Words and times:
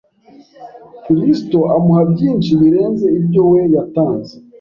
Kristo 1.03 1.59
amuha 1.75 2.03
byinshi 2.11 2.51
birenze 2.61 3.05
ibyo 3.19 3.41
we 3.51 3.61
yatanze 3.75 4.33